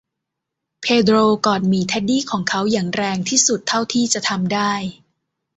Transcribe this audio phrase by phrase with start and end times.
[0.81, 4.71] เพโดรกอดหมีเท็ดดี้ของเขาอย่างแรงที่สุดเท่าที่จะทำได้